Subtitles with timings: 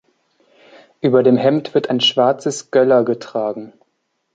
[1.01, 3.73] Über dem Hemd wird ein schwarzes Göller getragen.